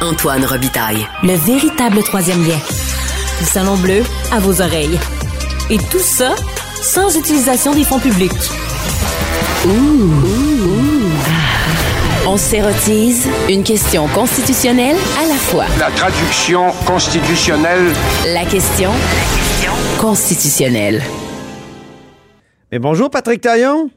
[0.00, 1.06] Antoine Robitaille.
[1.24, 2.58] Le véritable troisième lien.
[3.38, 4.98] Du Salon Bleu à vos oreilles.
[5.70, 6.34] Et tout ça
[6.80, 8.32] sans utilisation des fonds publics.
[12.26, 15.64] On s'érotise une question constitutionnelle à la fois.
[15.80, 17.92] La traduction constitutionnelle.
[18.32, 18.90] La question
[19.98, 21.02] constitutionnelle.
[22.70, 23.90] Mais bonjour Patrick Taillon.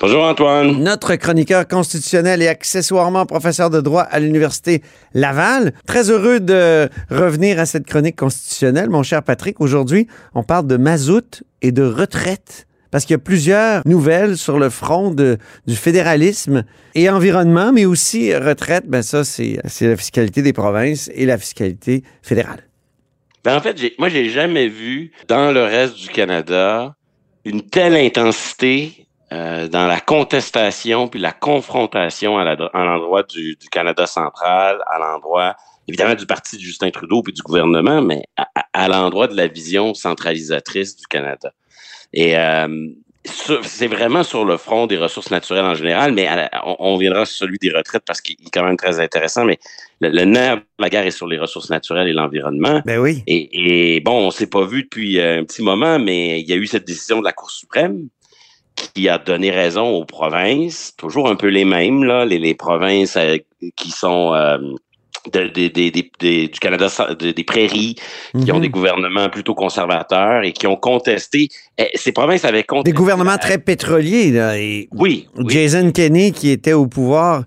[0.00, 0.82] Bonjour Antoine.
[0.82, 4.82] Notre chroniqueur constitutionnel et accessoirement professeur de droit à l'Université
[5.14, 5.72] Laval.
[5.86, 9.60] Très heureux de revenir à cette chronique constitutionnelle, mon cher Patrick.
[9.60, 12.66] Aujourd'hui, on parle de mazout et de retraite.
[12.90, 17.86] Parce qu'il y a plusieurs nouvelles sur le front de, du fédéralisme et environnement, mais
[17.86, 18.84] aussi retraite.
[18.86, 22.68] Ben ça, c'est la fiscalité des provinces et la fiscalité fédérale.
[23.44, 26.94] Ben en fait, moi, j'ai jamais vu dans le reste du Canada
[27.44, 29.01] une telle intensité
[29.32, 32.44] euh, dans la contestation puis la confrontation à
[32.84, 35.56] l'endroit du, Canada central, à l'endroit
[35.88, 38.24] évidemment du parti de Justin Trudeau puis du gouvernement, mais
[38.74, 41.52] à, l'endroit de la vision centralisatrice du Canada.
[42.12, 42.88] Et euh,
[43.24, 46.28] c'est vraiment sur le front des ressources naturelles en général, mais
[46.78, 49.44] on, viendra sur celui des retraites parce qu'il est quand même très intéressant.
[49.44, 49.58] Mais
[50.00, 52.82] le, nerf de la guerre est sur les ressources naturelles et l'environnement.
[52.84, 53.22] Ben oui.
[53.26, 56.52] Et, et bon, on s'est pas vu depuis euh, un petit moment, mais il y
[56.52, 58.08] a eu cette décision de la Cour suprême
[58.88, 63.36] qui a donné raison aux provinces, toujours un peu les mêmes, là, les, provinces euh,
[63.76, 64.58] qui sont euh,
[65.32, 66.88] du Canada,
[67.18, 67.96] des prairies,
[68.44, 68.62] qui ont mhm.
[68.62, 71.48] des gouvernements plutôt conservateurs et qui ont contesté.
[71.78, 72.92] Eh, ces provinces avaient contesté.
[72.92, 74.54] Des gouvernements très pétroliers, là.
[74.92, 77.44] oui, Jason Kenney, qui était au pouvoir,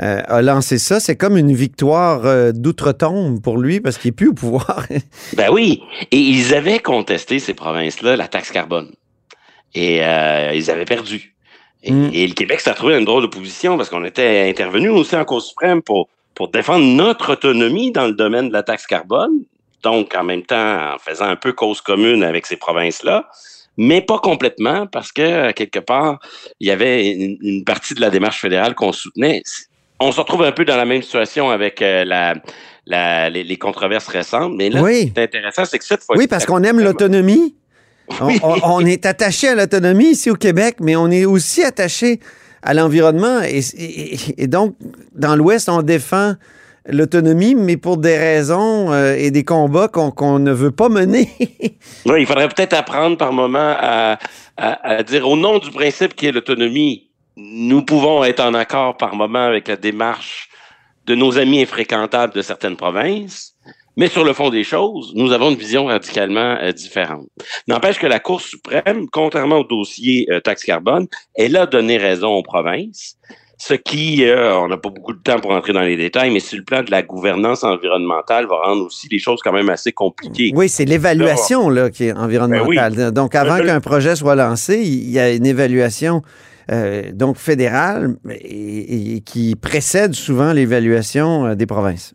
[0.00, 1.00] euh, a lancé ça.
[1.00, 4.86] C'est comme une victoire d'outre-tombe pour lui parce qu'il n'est plus au pouvoir.
[5.36, 5.82] ben oui.
[6.10, 8.90] Et ils avaient contesté, ces provinces-là, la taxe carbone
[9.74, 11.34] et euh, ils avaient perdu.
[11.86, 12.10] Mm.
[12.12, 15.16] Et, le Québec s'est trouvé dans une drôle de position parce qu'on était intervenu aussi
[15.16, 19.32] en Cour suprême pour, pour défendre notre autonomie dans le domaine de la taxe carbone,
[19.82, 23.28] donc en même temps en faisant un peu cause commune avec ces provinces-là,
[23.76, 26.20] mais pas complètement parce que quelque part,
[26.60, 29.42] il y avait une, partie de la démarche fédérale qu'on soutenait.
[29.98, 32.34] On se retrouve un peu dans la même situation avec euh, la,
[32.86, 35.12] la, les, controverses récentes, mais là, oui.
[35.14, 37.54] c'est intéressant, c'est que cette fois Oui, parce qu'on aime l'autonomie.
[38.64, 42.20] On, est attaché à l'autonomie ici au Québec, mais on est aussi attaché
[42.62, 43.40] à l'environnement.
[43.42, 44.76] Et, donc,
[45.14, 46.34] dans l'Ouest, on défend
[46.86, 51.28] l'autonomie, mais pour des raisons euh, et des combats qu'on ne veut pas mener.
[52.06, 54.18] oui, il faudrait peut-être apprendre par moment à,
[55.06, 59.44] dire au nom du principe qui est l'autonomie, nous pouvons être en accord par moment
[59.44, 60.48] avec la démarche
[61.06, 63.51] de nos amis infréquentables de certaines provinces,
[63.96, 67.26] mais sur le fond des choses, nous avons une vision radicalement euh, différente.
[67.68, 72.30] N'empêche que la Cour suprême, contrairement au dossier euh, taxe carbone, elle a donné raison
[72.30, 73.16] aux provinces,
[73.58, 76.40] ce qui, euh, on n'a pas beaucoup de temps pour entrer dans les détails, mais
[76.40, 79.92] sur le plan de la gouvernance environnementale, va rendre aussi les choses quand même assez
[79.92, 80.52] compliquées.
[80.54, 82.94] Oui, c'est l'évaluation là, qui est environnementale.
[82.94, 86.22] Ben donc, avant qu'un projet soit lancé, il y a une évaluation
[87.12, 92.14] donc fédérale et qui précède souvent l'évaluation des provinces.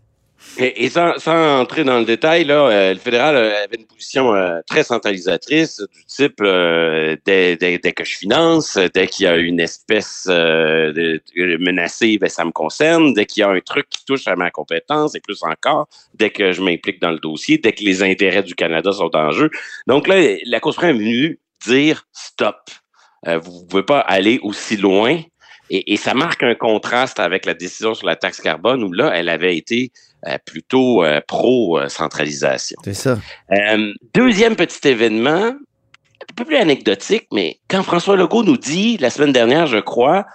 [0.59, 1.13] Et, sans,
[1.59, 5.80] entrer dans le détail, là, euh, le fédéral euh, avait une position euh, très centralisatrice
[5.80, 11.22] du type dès, que je finance, dès qu'il y a une espèce de,
[11.59, 13.13] menacée, ben, ça me concerne.
[13.13, 16.31] Dès qu'il y a un truc qui touche à ma compétence, et plus encore, dès
[16.31, 19.52] que je m'implique dans le dossier, dès que les intérêts du Canada sont en jeu.
[19.85, 20.16] Donc là,
[20.46, 22.58] la Cour suprême est venue dire stop.
[23.25, 25.22] vous ne pouvez pas aller aussi loin.
[25.69, 29.11] Et, et, ça marque un contraste avec la décision sur la taxe carbone où là,
[29.13, 29.91] elle avait été
[30.25, 32.78] euh, plutôt euh, pro-centralisation.
[32.83, 33.19] C'est ça.
[33.51, 39.11] Euh, deuxième petit événement, un peu plus anecdotique, mais quand François Legault nous dit, la
[39.11, 40.25] semaine dernière, je crois,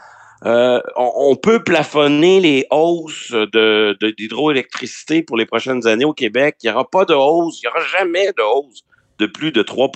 [0.44, 6.56] on, peut plafonner les hausses de, d'hydroélectricité pour les prochaines années au Québec.
[6.62, 8.82] Il n'y aura pas de hausse, il n'y aura jamais de hausse
[9.18, 9.90] de plus de 3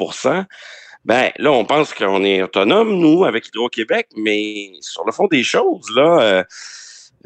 [1.06, 5.44] ben là, on pense qu'on est autonome, nous, avec Hydro-Québec, mais sur le fond des
[5.44, 6.44] choses, là,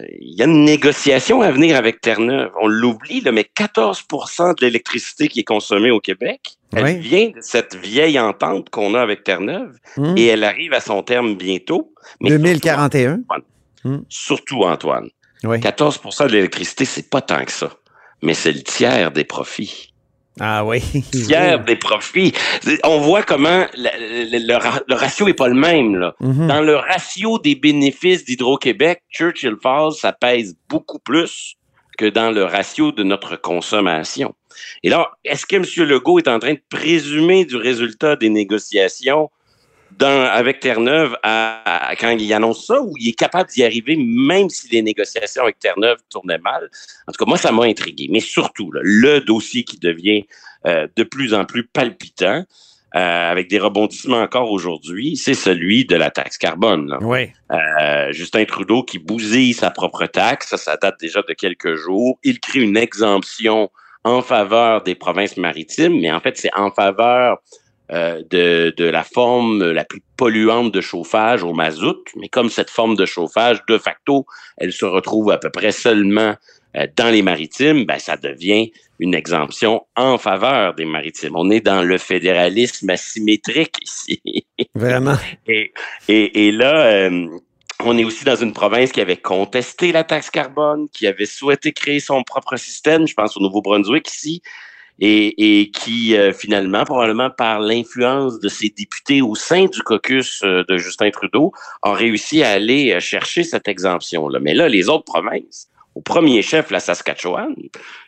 [0.09, 2.51] il y a une négociation à venir avec Terre-Neuve.
[2.61, 7.75] On l'oublie, mais 14% de l'électricité qui est consommée au Québec, elle vient de cette
[7.75, 10.15] vieille entente qu'on a avec Terre-Neuve hmm.
[10.17, 11.93] et elle arrive à son terme bientôt.
[12.21, 13.21] 2041.
[14.09, 15.09] Surtout, Antoine.
[15.43, 16.29] 14% hmm.
[16.29, 17.71] de l'électricité, c'est pas tant que ça,
[18.23, 19.93] mais c'est le tiers des profits.
[20.39, 20.81] Ah oui.
[21.11, 22.33] Tiers des profits.
[22.85, 25.97] On voit comment le, ratio est pas le même.
[25.97, 26.15] Là.
[26.21, 26.47] Mhm.
[26.47, 31.57] Dans le ratio des bénéfices d'Hydro-Québec, Churchill Falls, ça pèse beaucoup plus
[31.99, 34.35] que dans le ratio de notre consommation.
[34.83, 35.65] Et là, est-ce que M.
[35.89, 39.31] Legault est en train de présumer du résultat des négociations
[39.99, 44.49] dans, avec Terre-Neuve à, quand il annonce ça ou il est capable d'y arriver même
[44.49, 46.71] si les négociations avec Terre-Neuve tournaient mal?
[47.07, 48.09] En tout cas, moi, ça m'a intrigué.
[48.11, 50.25] Mais surtout, le dossier qui devient
[50.67, 52.45] euh, de plus en plus palpitant,
[52.97, 56.97] euh, avec des rebondissements encore aujourd'hui, c'est celui de la taxe carbone.
[57.03, 57.31] Oui.
[57.53, 62.19] Euh, Justin Trudeau qui bousille sa propre taxe, ça, ça date déjà de quelques jours.
[62.25, 63.71] Il crée une exemption
[64.03, 67.39] en faveur des provinces maritimes, mais en fait, c'est en faveur
[67.93, 72.05] euh, de, de, la forme la plus polluante de chauffage au mazout.
[72.17, 74.27] Mais comme cette forme de chauffage, de facto,
[74.59, 76.37] elle se retrouve à peu près seulement
[76.77, 78.71] euh, dans les maritimes, ben, ça devient
[79.01, 81.35] une exemption en faveur des maritimes.
[81.35, 84.23] On est dans le fédéralisme asymétrique ici.
[84.75, 85.17] Vraiment.
[85.49, 85.73] et,
[86.09, 87.27] et, et là, euh,
[87.85, 91.73] on est aussi dans une province qui avait contesté la taxe carbone, qui avait souhaité
[91.73, 94.43] créer son propre système, je pense au Nouveau-Brunswick ici,
[95.01, 100.43] et, et qui euh, finalement, probablement par l'influence de ses députés au sein du caucus
[100.45, 101.53] euh, de Justin Trudeau,
[101.83, 104.39] a réussi à aller euh, chercher cette exemption-là.
[104.41, 107.55] Mais là, les autres provinces, au premier chef, la Saskatchewan,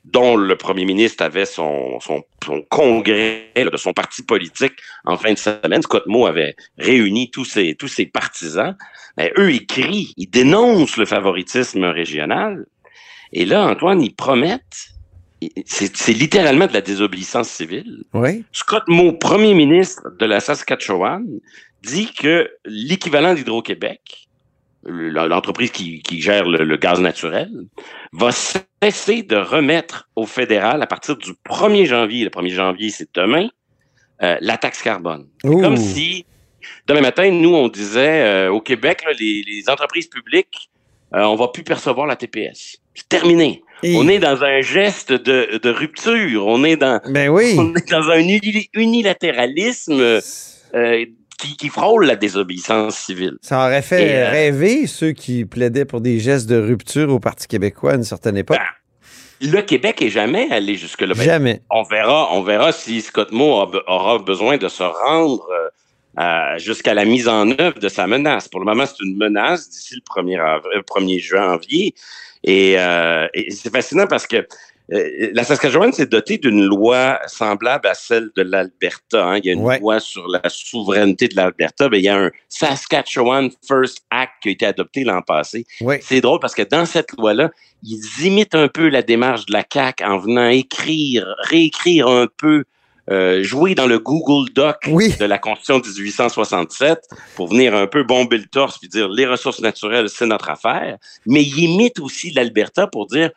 [0.05, 4.75] dont le premier ministre avait son, son, son congrès de son parti politique
[5.05, 5.83] en fin de semaine.
[5.83, 8.77] Scott Moe avait réuni tous ses, tous ses partisans.
[9.17, 12.67] Ben, eux, ils crient, ils dénoncent le favoritisme régional.
[13.33, 14.93] Et là, Antoine, ils promettent
[15.67, 18.05] c'est littéralement de la désobéissance civile.
[18.13, 18.45] Oui.
[18.53, 21.25] Scott Moe, premier ministre de la Saskatchewan,
[21.83, 24.29] dit que l'équivalent d'Hydro-Québec,
[24.85, 27.51] l'entreprise qui, qui, gère le, le, gaz naturel,
[28.13, 33.09] va cesser de remettre au fédéral à partir du 1er janvier, le 1er janvier c'est
[33.15, 33.49] demain,
[34.23, 35.27] euh, la taxe carbone.
[35.43, 36.27] Comme si
[36.87, 40.71] demain matin, nous, on disait euh, au Québec, là, les, les, entreprises publiques,
[41.15, 42.79] euh, on va plus percevoir la TPS.
[42.95, 43.63] C'est terminé.
[43.83, 43.97] Et...
[43.97, 46.47] On est dans un geste de, de, rupture.
[46.47, 47.55] On est dans, ben oui.
[47.59, 48.21] on est dans un
[48.75, 51.05] unilatéralisme euh,
[51.39, 53.37] qui, qui, frôle la désobéissance civile.
[53.43, 57.19] Ça aurait fait Et, euh, rêver ceux qui plaidaient pour des gestes de rupture au
[57.19, 58.59] Parti québécois à une certaine époque.
[58.59, 61.15] Ben, le Québec est jamais allé jusque-là.
[61.15, 61.63] Ben, jamais.
[61.69, 65.45] On verra, on verra si Scott Moe aura besoin de se rendre
[66.19, 68.49] euh, jusqu'à la mise en œuvre de sa menace.
[68.49, 71.95] Pour le moment, c'est une menace d'ici le 1er, avril, 1er janvier.
[72.45, 74.47] Et, euh, et c'est fascinant parce que
[74.93, 79.25] euh, la Saskatchewan s'est dotée d'une loi semblable à celle de l'Alberta.
[79.25, 79.39] Hein.
[79.39, 79.79] Il y a une ouais.
[79.79, 81.89] loi sur la souveraineté de l'Alberta.
[81.93, 85.65] Il y a un Saskatchewan First Act qui a été adopté l'an passé.
[85.81, 86.01] Ouais.
[86.03, 87.51] C'est drôle parce que dans cette loi-là,
[87.83, 92.65] ils imitent un peu la démarche de la CAQ en venant écrire, réécrire un peu
[93.13, 95.15] euh, jouer dans le Google Doc oui.
[95.19, 96.99] de la Constitution de 1867
[97.37, 100.97] pour venir un peu bomber le torse puis dire les ressources naturelles, c'est notre affaire.
[101.27, 103.31] Mais il imite aussi l'Alberta pour dire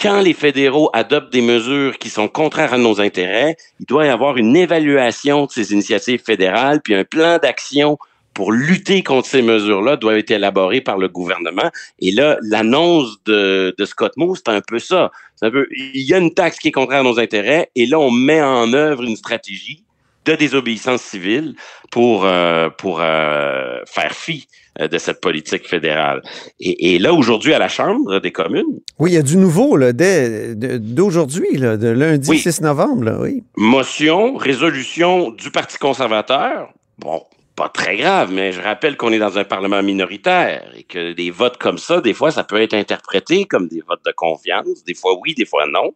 [0.00, 4.08] quand les fédéraux adoptent des mesures qui sont contraires à nos intérêts, il doit y
[4.08, 7.98] avoir une évaluation de ces initiatives fédérales puis un plan d'action
[8.38, 11.72] pour lutter contre ces mesures-là doit être élaboré par le gouvernement.
[11.98, 15.10] Et là, l'annonce de, de Scott Moe, c'est un peu ça.
[15.34, 17.84] C'est un peu, il y a une taxe qui est contraire à nos intérêts, et
[17.86, 19.82] là, on met en œuvre une stratégie
[20.24, 21.56] de désobéissance civile
[21.90, 24.46] pour, euh, pour euh, faire fi
[24.78, 26.22] de cette politique fédérale.
[26.60, 28.78] Et, et là, aujourd'hui, à la Chambre des communes...
[29.00, 32.38] Oui, il y a du nouveau là, d'aujourd'hui, de lundi oui.
[32.38, 33.02] 6 novembre.
[33.02, 33.42] Là, oui.
[33.56, 36.72] Motion, résolution du Parti conservateur.
[36.98, 37.24] Bon,
[37.58, 41.32] pas très grave, mais je rappelle qu'on est dans un Parlement minoritaire et que des
[41.32, 44.84] votes comme ça, des fois, ça peut être interprété comme des votes de confiance.
[44.86, 45.90] Des fois oui, des fois non.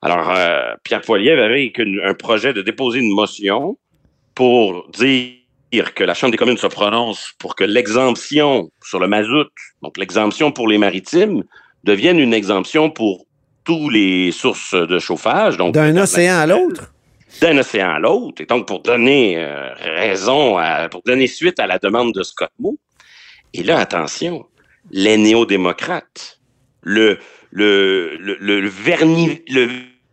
[0.00, 1.70] Alors, euh, Pierre Poilievre avait
[2.02, 3.76] un projet de déposer une motion
[4.34, 9.50] pour dire que la Chambre des communes se prononce pour que l'exemption sur le mazout,
[9.82, 11.44] donc l'exemption pour les maritimes,
[11.84, 13.26] devienne une exemption pour
[13.64, 15.58] tous les sources de chauffage.
[15.58, 16.94] D'un océan à l'autre?
[17.40, 18.42] D'un océan à l'autre.
[18.42, 22.50] Et donc, pour donner euh, raison, à, pour donner suite à la demande de Scott
[22.58, 22.76] Moe.
[23.52, 24.46] Et là, attention,
[24.90, 26.40] les néo-démocrates,
[26.82, 27.18] le,
[27.50, 29.68] le, le, le, vernis, le,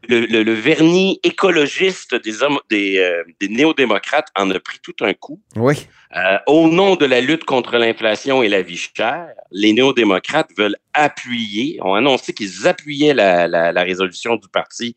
[0.08, 5.14] le, le, vernis écologiste des, hommes, des, euh, des néo-démocrates en a pris tout un
[5.14, 5.42] coup.
[5.56, 5.88] Oui.
[6.16, 10.78] Euh, au nom de la lutte contre l'inflation et la vie chère, les néo-démocrates veulent
[10.94, 14.96] appuyer, ont annoncé qu'ils appuyaient la, la, la, résolution du Parti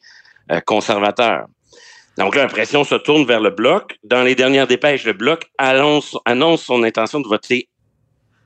[0.53, 1.47] euh, conservateur.
[2.19, 3.99] Donc là, l'impression se tourne vers le bloc.
[4.05, 7.69] Dans les dernières dépêches, le bloc annonce, annonce son intention de voter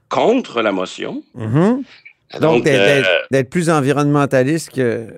[0.08, 1.22] contre la motion.
[1.34, 1.84] Mm -hmm.
[2.34, 5.08] Donc, Donc d'être euh, plus environnementaliste que,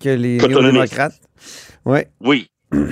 [0.00, 1.20] que les néo-démocrates.
[1.84, 2.08] Ouais.
[2.20, 2.48] Oui.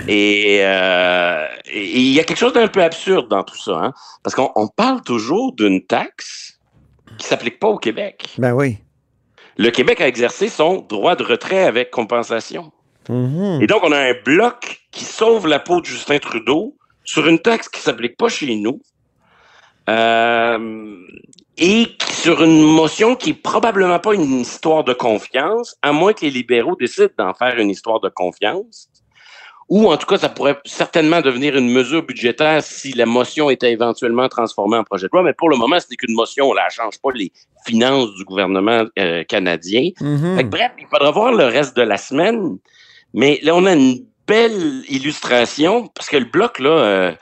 [0.09, 3.93] Et, euh, et, il y a quelque chose d'un peu absurde dans tout ça, hein?
[4.23, 6.59] parce qu'on parle toujours d'une taxe
[7.17, 8.29] qui s'applique pas au Québec.
[8.37, 8.79] Ben oui.
[9.57, 12.73] Le Québec a exercé son droit de retrait avec compensation.
[13.11, 13.63] -hmm.
[13.63, 17.39] Et donc, on a un bloc qui sauve la peau de Justin Trudeau sur une
[17.39, 18.81] taxe qui s'applique pas chez nous,
[19.89, 20.97] Euh,
[21.59, 26.25] et sur une motion qui est probablement pas une histoire de confiance, à moins que
[26.25, 28.89] les libéraux décident d'en faire une histoire de confiance.
[29.69, 33.71] Ou en tout cas, ça pourrait certainement devenir une mesure budgétaire si la motion était
[33.71, 35.23] éventuellement transformée en projet de loi.
[35.23, 36.51] Mais pour le moment, ce n'est qu'une motion.
[36.51, 37.31] On ne change pas les
[37.65, 39.91] finances du gouvernement euh, canadien.
[40.01, 40.43] Mhm.
[40.49, 42.59] bref, il faudra voir le reste de la semaine.
[43.15, 47.13] Mais là, on a une belle illustration parce que le bloc, là, euh,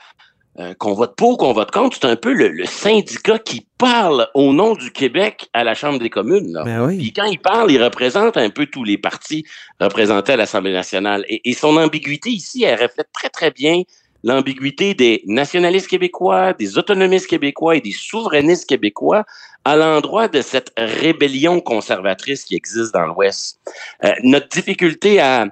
[0.59, 4.27] euh, qu'on vote pour, qu'on vote contre, c'est un peu le, le, syndicat qui parle
[4.33, 6.51] au nom du Québec à la Chambre des communes.
[6.51, 6.63] Là.
[6.63, 6.97] Ben oui.
[6.97, 9.45] Puis quand il parle, il représente un peu tous les partis
[9.79, 11.23] représentés à l'Assemblée nationale.
[11.29, 13.83] Et, et, son ambiguïté ici, elle reflète très, très bien
[14.23, 19.23] l'ambiguïté des nationalistes québécois, des autonomistes québécois et des souverainistes québécois
[19.65, 23.59] à l'endroit de cette rébellion conservatrice qui existe dans l'Ouest.
[24.03, 25.47] Euh, notre difficulté à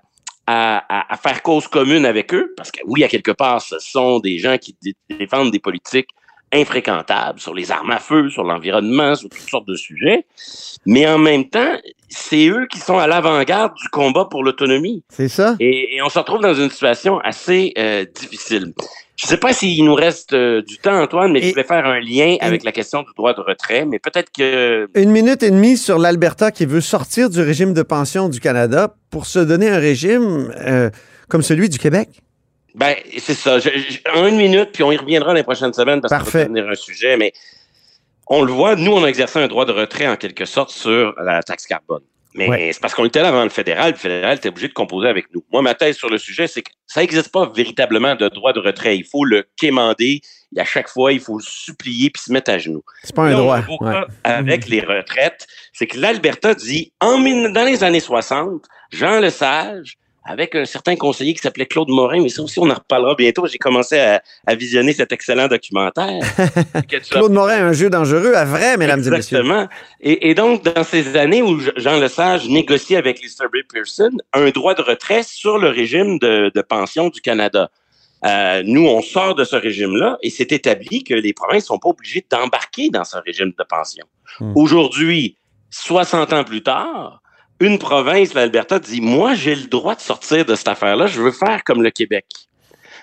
[0.48, 3.80] à, à, à, faire cause commune avec eux, parce que oui, à quelque part, ce
[3.80, 4.76] sont des gens qui
[5.10, 6.10] défendent des politiques
[6.54, 10.26] infréquentables sur les armes à feu, sur l'environnement, sur toutes sortes de sujets,
[10.86, 11.78] mais en même temps,
[12.08, 15.04] c'est eux qui sont à l'avant-garde du combat pour l'autonomie.
[15.10, 15.56] C'est ça.
[15.60, 18.74] Et, et, on se retrouve dans une situation assez euh, difficile.
[19.18, 21.64] Je ne sais pas s'il nous reste euh, du temps, Antoine, mais et, je voulais
[21.64, 24.88] faire un lien avec la question du droit de retrait, mais peut-être que...
[24.94, 28.94] Une minute et demie sur l'Alberta qui veut sortir du régime de pension du Canada
[29.10, 30.92] pour se donner un régime euh,
[31.30, 32.10] comme celui du Québec.
[32.76, 33.58] Ben, c'est ça.
[33.58, 36.30] Je, je, en une minute, puis on y reviendra dans les prochaines semaines parce que
[36.30, 37.34] ça va devenir un sujet, mais
[38.28, 41.16] on le voit, nous, on a exercé un droit de retrait en quelque sorte sur
[41.20, 42.04] la taxe carbone.
[42.38, 42.70] Mais ouais.
[42.72, 43.92] c'est parce qu'on était là avant le fédéral.
[43.92, 45.44] Le fédéral était obligé de composer avec nous.
[45.52, 48.60] Moi, ma thèse sur le sujet, c'est que ça n'existe pas véritablement de droit de
[48.60, 48.96] retrait.
[48.96, 50.22] Il faut le quémander.
[50.56, 52.84] Et à chaque fois, il faut le supplier puis se mettre à genoux.
[53.04, 53.60] C'est pas un Là, droit.
[53.82, 54.02] Ouais.
[54.24, 60.56] Avec les retraites, c'est que l'Alberta dit, en, dans les années 60, Jean Lesage, avec
[60.56, 63.48] un certain conseiller qui s'appelait Claude Morin, mais ça aussi, on en reparlera bientôt.
[63.48, 66.20] J'ai commencé à, à, visionner cet excellent documentaire.
[67.10, 69.10] Claude Morin, un jeu dangereux à vrai, mesdames Exactement.
[69.10, 69.38] et messieurs.
[70.02, 70.28] Exactement.
[70.30, 73.58] Et, donc, dans ces années où Jean Lesage négocie avec Lester B.
[73.72, 77.72] Pearson un droit de retrait sur le régime de, de pension du Canada.
[78.26, 81.90] Euh, nous, on sort de ce régime-là et c'est établi que les provinces sont pas
[81.90, 84.06] obligées d'embarquer dans ce régime de pension.
[84.40, 84.54] Hmm.
[84.56, 85.38] Aujourd'hui,
[85.70, 87.22] 60 ans plus tard,
[87.60, 91.32] une province, l'Alberta, dit Moi, j'ai le droit de sortir de cette affaire-là, je veux
[91.32, 92.26] faire comme le Québec.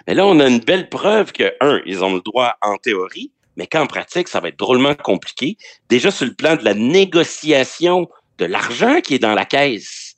[0.06, 3.32] Mais là, on a une belle preuve que, un, ils ont le droit en théorie,
[3.56, 5.56] mais qu'en pratique, ça va être drôlement compliqué.
[5.88, 8.08] Déjà sur le plan de la négociation
[8.38, 10.16] de l'argent qui est dans la caisse.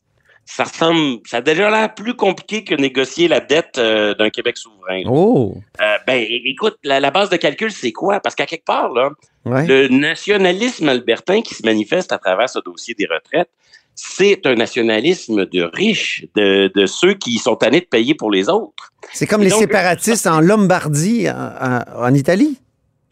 [0.48, 4.56] Ça ressemble, ça a déjà l'air plus compliqué que négocier la dette euh, d'un Québec
[4.56, 5.02] souverain.
[5.06, 5.56] Oh.
[5.80, 8.20] Euh, ben, écoute, la, la, base de calcul, c'est quoi?
[8.20, 9.10] Parce qu'à quelque part, là,
[9.44, 9.66] ouais.
[9.66, 13.50] le nationalisme albertain qui se manifeste à travers ce dossier des retraites,
[13.96, 18.48] c'est un nationalisme de riches, de, de, ceux qui sont tannés de payer pour les
[18.48, 18.92] autres.
[19.12, 22.58] C'est comme Et les donc, séparatistes en Lombardie, en, en, Italie.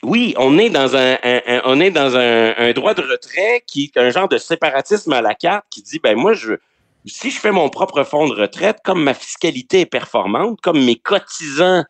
[0.03, 3.65] Oui, on est dans un, un, un on est dans un, un, droit de retrait
[3.67, 6.57] qui est un genre de séparatisme à la carte qui dit ben moi je
[7.07, 10.97] si je fais mon propre fonds de retraite, comme ma fiscalité est performante, comme mes
[10.97, 11.85] cotisants,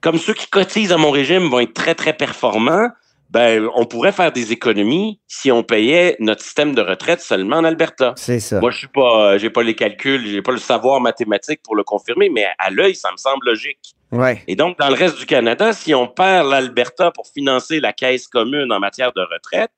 [0.00, 2.88] comme ceux qui cotisent à mon régime vont être très très performants,
[3.30, 7.64] ben, on pourrait faire des économies si on payait notre système de retraite seulement en
[7.64, 8.14] Alberta.
[8.16, 8.60] C'est ça.
[8.60, 11.82] Moi, je suis pas, j'ai pas les calculs, j'ai pas le savoir mathématique pour le
[11.82, 13.94] confirmer, mais à l'œil, ça me semble logique.
[14.12, 14.42] Ouais.
[14.46, 18.28] Et donc, dans le reste du Canada, si on perd l'Alberta pour financer la caisse
[18.28, 19.72] commune en matière de retraite,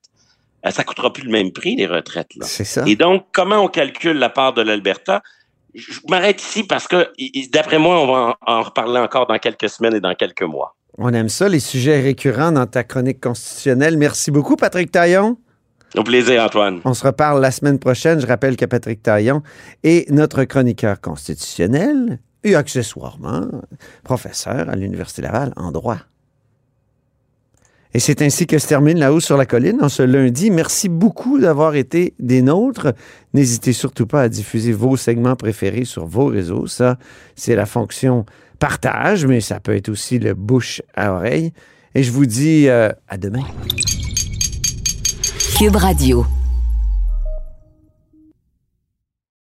[0.71, 2.33] ça coûtera plus le même prix, les retraites.
[2.43, 2.85] C'est ça.
[2.87, 5.23] Et donc, comment on calcule la part de l'Alberta?
[5.75, 7.11] Je m'arrête ici parce que,
[7.53, 10.75] d'après moi, on va en reparler encore dans quelques semaines et dans quelques mois.
[11.01, 13.97] On aime ça, les sujets récurrents dans ta chronique constitutionnelle.
[13.97, 15.39] Merci beaucoup, Patrick Taillon.
[15.97, 16.81] Au plaisir, Antoine.
[16.85, 18.21] On se reparle la semaine prochaine.
[18.21, 19.43] Je rappelle que Patrick Taillon
[19.85, 23.47] est notre chroniqueur constitutionnel et accessoirement
[24.03, 25.99] professeur à l'Université Laval en droit.
[27.95, 30.51] Et c'est ainsi que se termine La Haut sur la Colline en ce lundi.
[30.51, 32.93] Merci beaucoup d'avoir été des nôtres.
[33.33, 36.67] N'hésitez surtout pas à diffuser vos segments préférés sur vos réseaux.
[36.67, 36.99] Ça,
[37.35, 38.27] c'est la fonction
[38.59, 41.53] partage, mais ça peut être aussi le bouche à oreille.
[41.95, 43.45] Et je vous dis euh, à demain.
[45.57, 46.27] Cube Radio.